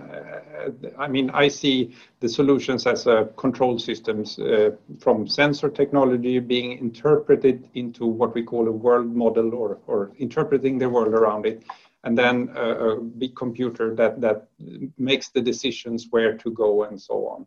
I 0.98 1.08
mean, 1.08 1.30
I 1.30 1.48
see 1.48 1.96
the 2.20 2.28
solutions 2.28 2.86
as 2.86 3.06
a 3.06 3.30
control 3.38 3.78
systems 3.78 4.38
uh, 4.38 4.72
from 5.00 5.26
sensor 5.26 5.70
technology 5.70 6.38
being 6.38 6.78
interpreted 6.78 7.66
into 7.72 8.04
what 8.04 8.34
we 8.34 8.42
call 8.42 8.68
a 8.68 8.72
world 8.72 9.16
model 9.16 9.54
or, 9.54 9.78
or 9.86 10.12
interpreting 10.18 10.76
the 10.76 10.90
world 10.90 11.14
around 11.14 11.46
it 11.46 11.62
and 12.06 12.16
then 12.16 12.48
a, 12.54 12.70
a, 12.88 13.00
big 13.00 13.34
computer 13.34 13.94
that 13.94 14.20
that 14.20 14.48
makes 14.96 15.28
the 15.30 15.40
decisions 15.42 16.06
where 16.10 16.36
to 16.38 16.50
go 16.52 16.84
and 16.84 16.98
so 17.08 17.26
on. 17.26 17.46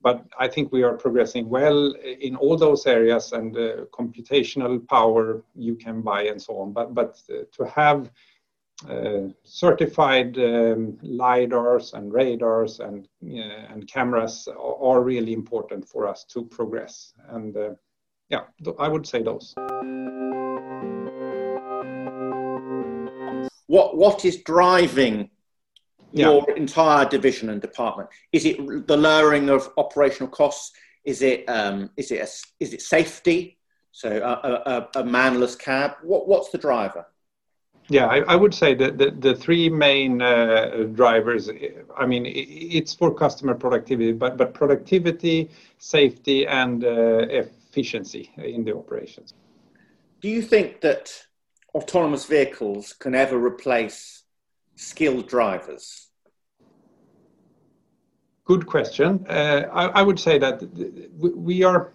but 0.00 0.18
I 0.44 0.48
think 0.48 0.72
we 0.72 0.84
are 0.84 0.96
progressing 1.04 1.48
well 1.48 1.80
in 2.26 2.36
all 2.36 2.56
those 2.56 2.86
areas 2.86 3.32
and 3.32 3.56
uh, 3.56 3.62
computational 3.98 4.74
power 4.96 5.24
you 5.54 5.74
can 5.84 6.02
buy 6.02 6.22
and 6.30 6.40
so 6.40 6.52
on. 6.62 6.72
But, 6.72 6.94
but 6.94 7.12
uh, 7.28 7.42
to 7.56 7.64
have 7.80 8.10
uh, 8.88 9.24
certified 9.42 10.38
um, 10.38 10.96
lidars 11.02 11.94
and 11.94 12.12
radars 12.12 12.78
and 12.80 13.08
uh, 13.24 13.72
and 13.72 13.88
cameras 13.88 14.48
are, 14.48 14.76
are, 14.88 15.02
really 15.02 15.32
important 15.32 15.88
for 15.92 16.06
us 16.12 16.24
to 16.32 16.44
progress. 16.44 17.12
And 17.34 17.56
uh, 17.56 17.70
yeah, 18.28 18.44
I 18.78 18.88
would 18.88 19.06
say 19.06 19.20
those. 19.22 19.54
What 23.68 23.96
what 23.96 24.24
is 24.24 24.38
driving 24.42 25.30
yeah. 26.12 26.30
your 26.30 26.56
entire 26.56 27.04
division 27.04 27.50
and 27.50 27.62
department? 27.62 28.08
Is 28.32 28.44
it 28.44 28.86
the 28.86 28.96
lowering 28.96 29.48
of 29.48 29.70
operational 29.76 30.28
costs? 30.28 30.72
Is 31.04 31.22
it 31.22 31.44
um, 31.48 31.90
is 31.96 32.10
it 32.10 32.20
a, 32.20 32.28
is 32.60 32.74
it 32.74 32.82
safety? 32.82 33.58
So 33.92 34.10
a, 34.10 34.70
a, 34.70 35.00
a 35.00 35.04
manless 35.04 35.56
cab. 35.58 35.92
What 36.02 36.26
what's 36.26 36.50
the 36.50 36.58
driver? 36.58 37.06
Yeah, 37.90 38.06
I, 38.06 38.18
I, 38.18 38.36
would 38.36 38.52
say 38.52 38.74
that 38.74 38.98
the, 38.98 39.10
the 39.10 39.34
three 39.34 39.70
main 39.70 40.20
uh, 40.20 40.88
drivers, 40.92 41.48
I 41.96 42.04
mean, 42.04 42.24
it's 42.26 42.94
for 42.94 43.14
customer 43.14 43.54
productivity, 43.54 44.12
but, 44.12 44.36
but 44.36 44.52
productivity, 44.52 45.48
safety, 45.78 46.46
and 46.46 46.84
uh, 46.84 47.26
efficiency 47.30 48.30
in 48.36 48.62
the 48.62 48.76
operations. 48.76 49.32
Do 50.20 50.28
you 50.28 50.42
think 50.42 50.82
that 50.82 51.10
autonomous 51.78 52.24
vehicles 52.24 52.92
can 52.92 53.14
ever 53.14 53.38
replace 53.38 54.24
skilled 54.74 55.28
drivers? 55.28 56.08
Good 58.44 58.66
question. 58.66 59.26
Uh, 59.28 59.68
I, 59.72 59.84
I, 60.00 60.02
would 60.02 60.18
say 60.18 60.38
that 60.38 60.56
we 61.16 61.62
are 61.62 61.92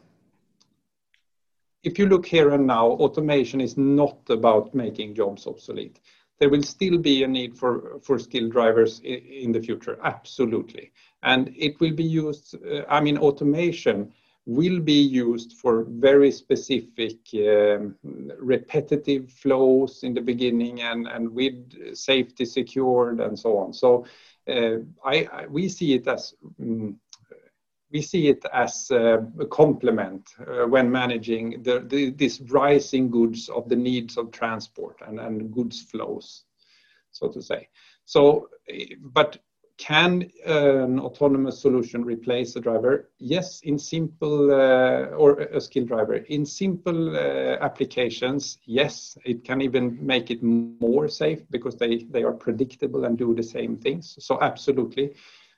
if 1.84 2.00
you 2.00 2.08
look 2.08 2.26
here 2.26 2.52
and 2.52 2.66
now, 2.66 2.88
automation 2.88 3.60
is 3.60 3.76
not 3.78 4.18
about 4.30 4.74
making 4.74 5.16
jobs 5.16 5.46
obsolete. 5.46 6.00
There 6.40 6.50
will 6.50 6.64
still 6.64 6.98
be 6.98 7.24
a 7.24 7.28
need 7.28 7.58
for, 7.58 8.00
for 8.02 8.18
skilled 8.20 8.52
drivers 8.52 9.00
in, 9.00 9.20
in 9.44 9.52
the 9.52 9.62
future, 9.62 10.00
absolutely. 10.04 10.92
And 11.24 11.54
it 11.58 11.80
will 11.80 11.94
be 11.94 12.04
used, 12.04 12.56
uh, 12.66 12.84
I 12.90 13.02
mean, 13.02 13.18
automation 13.18 14.14
will 14.46 14.80
be 14.80 15.02
used 15.02 15.54
for 15.54 15.86
very 15.88 16.32
specific 16.32 17.18
um, 17.36 17.96
repetitive 18.38 19.32
flows 19.32 20.04
in 20.04 20.14
the 20.14 20.22
beginning 20.22 20.82
and, 20.82 21.30
with 21.30 21.96
safety 21.96 22.46
secured 22.46 23.22
and 23.22 23.40
so 23.40 23.58
on. 23.58 23.74
So 23.74 24.06
uh, 24.50 24.80
we 25.50 25.70
see 25.70 25.94
it 25.94 26.08
as 26.08 26.34
um, 26.60 27.00
we 27.94 28.02
see 28.02 28.28
it 28.28 28.44
as 28.52 28.90
a 28.90 29.24
complement 29.52 30.28
uh, 30.40 30.66
when 30.66 30.92
managing 30.92 31.62
this 31.62 32.42
rising 32.50 33.12
goods 33.12 33.50
of 33.50 33.70
the 33.70 33.76
needs 33.76 34.18
of 34.18 34.32
transport 34.32 34.98
and, 35.08 35.20
and 35.20 35.54
goods 35.54 35.80
flows, 35.84 36.44
so 37.12 37.28
to 37.30 37.40
say. 37.40 37.70
So, 38.06 38.50
but 39.00 39.38
can 39.78 40.30
an 40.46 41.00
autonomous 41.00 41.60
solution 41.60 42.04
replace 42.06 42.56
a 42.56 42.60
driver? 42.60 43.10
Yes, 43.20 43.62
in 43.62 43.78
simple 43.78 44.52
uh, 44.52 45.08
or 45.18 45.40
a 45.40 45.60
skilled 45.60 45.88
driver. 45.88 46.16
In 46.16 46.46
simple 46.46 47.16
uh, 47.16 47.58
applications, 47.60 48.60
yes, 48.66 49.18
it 49.26 49.44
can 49.44 49.62
even 49.62 49.98
make 50.06 50.30
it 50.30 50.44
more 50.44 51.08
safe 51.08 51.42
because 51.50 51.76
they, 51.76 52.06
they 52.12 52.24
are 52.24 52.34
predictable 52.34 53.06
and 53.06 53.18
do 53.18 53.34
the 53.34 53.44
same 53.44 53.76
things. 53.78 54.16
So 54.20 54.40
absolutely. 54.42 55.14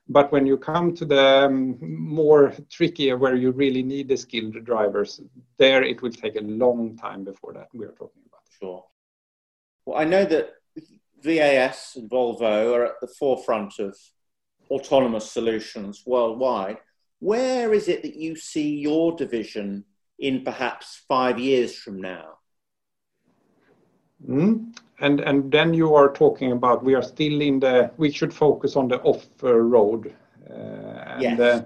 But 0.08 0.32
when 0.32 0.46
you 0.46 0.58
come 0.58 0.94
to 0.96 1.06
the 1.06 1.46
um, 1.46 1.78
more 1.82 2.54
trickier, 2.70 3.18
where 3.18 3.36
you 3.36 3.52
really 3.52 3.84
need 3.84 4.08
the 4.08 4.18
skilled 4.18 4.64
drivers, 4.64 5.20
there 5.58 5.84
it 5.84 6.02
will 6.02 6.12
take 6.12 6.36
a 6.36 6.42
long 6.42 6.96
time 6.96 7.24
before 7.24 7.54
that 7.54 7.70
we 7.74 7.86
are 7.86 7.92
talking 7.92 8.22
about. 8.28 8.42
Sure. 8.60 8.84
Well, 9.86 9.98
I 9.98 10.04
know 10.06 10.26
that 10.26 10.54
VAS 11.26 11.94
and 11.96 12.10
Volvo 12.10 12.74
are 12.76 12.86
at 12.86 13.02
the 13.02 13.08
forefront 13.08 13.80
of 13.80 13.98
autonomous 14.70 15.32
solutions 15.32 16.04
worldwide. 16.06 16.78
Where 17.20 17.74
is 17.74 17.88
it 17.88 18.02
that 18.04 18.16
you 18.16 18.36
see 18.36 18.78
your 18.78 19.16
division 19.16 19.86
in 20.20 20.44
perhaps 20.44 21.04
five 21.08 21.40
years 21.40 21.76
from 21.76 22.02
now? 22.02 22.38
Mm. 24.28 24.76
And 25.00 25.20
and 25.20 25.52
then 25.52 25.74
you 25.74 25.94
are 25.96 26.12
talking 26.14 26.52
about 26.54 26.84
we 26.84 26.96
are 26.96 27.04
still 27.04 27.42
in 27.42 27.60
the 27.60 27.92
we 27.98 28.12
should 28.12 28.34
focus 28.34 28.76
on 28.76 28.88
the 28.88 29.02
off 29.02 29.26
road. 29.42 30.14
Uh, 30.50 30.54
and 30.54 31.22
yes. 31.22 31.66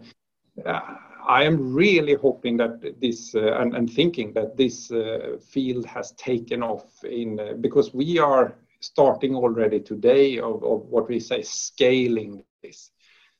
uh, 0.65 0.80
I 1.28 1.43
am 1.43 1.76
really 1.76 2.15
hoping 2.15 2.58
that 2.58 3.00
this 3.00 3.36
uh, 3.36 3.60
and, 3.60 3.76
and 3.76 3.88
thinking 3.88 4.34
that 4.34 4.58
this 4.58 4.91
uh, 4.91 5.38
field 5.41 5.86
has 5.86 6.12
taken 6.13 6.63
off 6.63 7.04
in 7.04 7.39
uh, 7.39 7.54
because 7.62 7.93
we 7.93 8.17
are 8.17 8.56
starting 8.80 9.36
already 9.36 9.80
today 9.80 10.39
of, 10.39 10.62
what 10.62 11.08
we 11.10 11.20
say 11.20 11.42
scaling 11.42 12.44
this. 12.62 12.92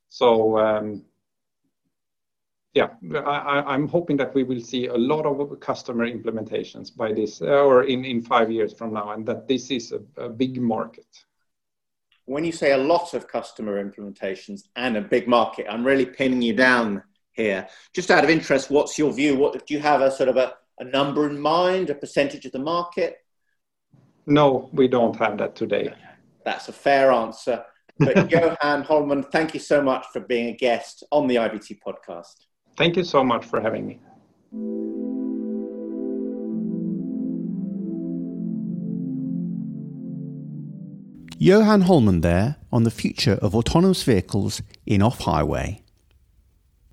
So 0.10 0.58
um, 0.58 1.04
yeah, 2.73 2.89
I, 3.25 3.73
am 3.73 3.88
hoping 3.88 4.17
that 4.17 4.36
we 4.36 4.43
will 4.43 4.60
see 4.60 4.88
a 4.88 4.95
lot 4.95 5.25
of 5.25 5.60
customer 5.60 6.08
implementations 6.08 6.95
by 6.95 7.13
this 7.13 7.41
uh, 7.41 7.45
or 7.45 7.84
in, 7.84 8.21
five 8.21 8.52
years 8.52 8.73
from 8.73 8.93
now, 8.93 9.12
and 9.12 9.25
that 9.25 9.47
this 9.47 9.71
is 9.71 9.93
a, 10.17 10.30
big 10.30 10.62
market. 10.62 11.08
When 12.25 12.45
you 12.45 12.52
say 12.52 12.73
a 12.73 12.78
lot 12.78 13.15
of 13.15 13.28
customer 13.28 13.84
implementations 13.84 14.62
and 14.75 14.97
a 14.97 15.02
big 15.02 15.28
market, 15.28 15.65
I'm 15.67 15.84
really 15.84 16.06
pinning 16.06 16.43
you 16.43 16.54
down 16.54 17.02
here. 17.32 17.67
Just 17.95 18.12
out 18.12 18.23
of 18.23 18.30
interest, 18.30 18.69
what's 18.69 18.99
your 18.99 19.12
view? 19.12 19.36
What 19.36 19.65
do 19.65 19.73
you 19.73 19.80
have 19.80 20.02
a 20.02 20.12
sort 20.12 20.30
of 20.30 20.38
a 20.38 20.56
number 20.84 21.28
in 21.28 21.39
mind, 21.39 21.89
a 21.89 21.95
percentage 21.95 22.45
of 22.45 22.52
the 22.52 22.60
market? 22.60 23.17
No, 24.29 24.69
we 24.71 24.87
don't 24.87 25.15
have 25.15 25.39
that 25.39 25.55
today. 25.55 25.91
That's 26.45 26.69
a 26.69 26.71
fair 26.71 27.11
answer. 27.11 27.65
But 27.97 28.29
Johan 28.31 28.83
Holmén, 28.83 29.29
thank 29.31 29.55
you 29.55 29.59
so 29.59 29.81
much 29.81 30.05
for 30.13 30.19
being 30.19 30.49
a 30.49 30.55
guest 30.55 31.03
on 31.11 31.25
the 31.25 31.37
IVT 31.37 31.79
podcast. 31.85 32.35
Thank 32.77 32.95
you 32.95 33.03
so 33.03 33.23
much 33.23 33.43
for 33.43 33.59
having 33.59 33.87
me. 33.87 33.99
Johan 41.39 41.83
Holmén 41.83 42.21
there 42.21 42.57
on 42.71 42.83
the 42.83 42.91
future 42.91 43.39
of 43.41 43.55
autonomous 43.55 44.03
vehicles 44.03 44.61
in 44.85 45.01
off 45.01 45.21
highway. 45.21 45.81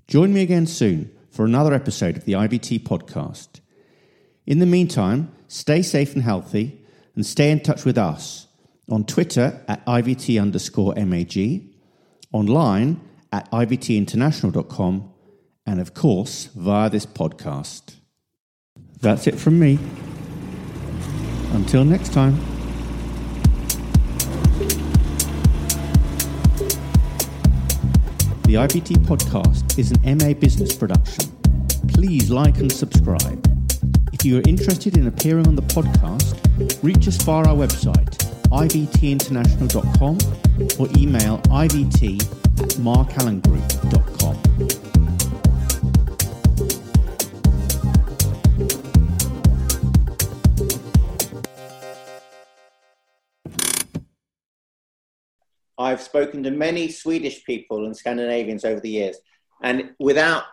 Join 0.07 0.33
me 0.33 0.41
again 0.41 0.65
soon 0.65 1.11
for 1.29 1.45
another 1.45 1.75
episode 1.75 2.17
of 2.17 2.25
the 2.25 2.33
IVT 2.33 2.79
podcast. 2.79 3.59
In 4.47 4.57
the 4.57 4.65
meantime, 4.65 5.31
stay 5.47 5.83
safe 5.83 6.15
and 6.15 6.23
healthy 6.23 6.81
and 7.17 7.25
stay 7.25 7.49
in 7.49 7.59
touch 7.59 7.83
with 7.83 7.97
us 7.97 8.45
on 8.89 9.03
Twitter 9.03 9.59
at 9.67 9.83
IVT 9.87 10.39
underscore 10.39 10.93
MAG, 10.93 11.67
online 12.31 13.01
at 13.33 13.49
IVTinternational.com 13.49 15.11
and 15.65 15.81
of 15.81 15.95
course 15.95 16.45
via 16.55 16.91
this 16.91 17.07
podcast. 17.07 17.95
That's 19.01 19.25
it 19.25 19.35
from 19.35 19.59
me. 19.59 19.79
Until 21.53 21.83
next 21.83 22.13
time. 22.13 22.35
The 28.43 28.53
IVT 28.53 28.97
podcast 29.07 29.79
is 29.79 29.91
an 29.91 30.17
MA 30.19 30.33
business 30.35 30.75
production. 30.75 31.35
Please 31.87 32.29
like 32.29 32.59
and 32.59 32.71
subscribe. 32.71 33.43
If 34.13 34.23
you 34.23 34.37
are 34.37 34.43
interested 34.47 34.97
in 34.97 35.07
appearing 35.07 35.47
on 35.47 35.55
the 35.55 35.63
podcast, 35.63 36.36
reach 36.81 37.07
us 37.07 37.17
via 37.17 37.45
our 37.45 37.55
website, 37.55 38.17
ivtinternational.com, 38.49 40.17
or 40.79 40.87
email 40.97 41.37
ivt 41.49 42.23
at 42.59 42.69
markallengroup.com. 42.79 44.35
I've 55.79 56.01
spoken 56.01 56.41
to 56.43 56.51
many 56.51 56.89
Swedish 56.89 57.45
people 57.45 57.85
and 57.85 57.95
Scandinavians 57.95 58.65
over 58.65 58.79
the 58.79 58.89
years, 58.89 59.17
and 59.61 59.91
without 59.99 60.45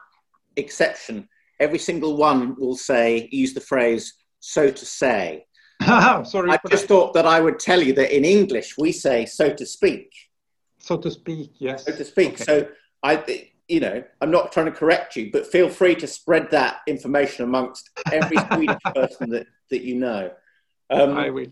exception, 0.57 1.31
every 1.59 1.79
single 1.79 2.19
one 2.19 2.57
will 2.59 2.77
say, 2.77 3.31
use 3.33 3.55
the 3.55 3.61
phrase, 3.61 4.13
so 4.41 4.71
to 4.71 4.85
say. 4.85 5.47
Sorry. 6.25 6.51
I 6.51 6.59
just 6.69 6.83
that. 6.83 6.89
thought 6.89 7.15
that 7.15 7.27
I 7.27 7.41
would 7.41 7.59
tell 7.59 7.83
you 7.83 7.93
that 7.95 8.15
in 8.15 8.25
English 8.25 8.77
we 8.79 8.93
say, 8.93 9.27
so 9.27 9.53
to 9.53 9.67
speak. 9.67 10.13
So 10.79 10.97
to 10.99 11.11
speak, 11.11 11.53
yes. 11.59 11.87
So 11.87 11.93
to 11.97 12.05
speak. 12.05 12.35
Okay. 12.35 12.45
So 12.45 12.69
I, 13.03 13.47
you 13.69 13.81
know, 13.81 14.03
I'm 14.21 14.31
not 14.31 14.53
trying 14.53 14.67
to 14.67 14.73
correct 14.73 15.17
you, 15.17 15.31
but 15.33 15.47
feel 15.47 15.69
free 15.69 15.95
to 15.97 16.07
spread 16.07 16.51
that 16.51 16.81
information 16.87 17.45
amongst 17.45 17.91
every 18.13 18.37
Swedish 18.53 18.83
person 18.95 19.31
that, 19.31 19.47
that 19.71 19.83
you 19.83 19.97
know. 19.97 20.31
Um, 20.91 21.17
I 21.17 21.31
will. 21.31 21.47